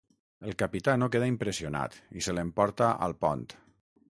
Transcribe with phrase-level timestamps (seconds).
[0.51, 3.45] El capità no queda impressionat i se l'emporta al pont.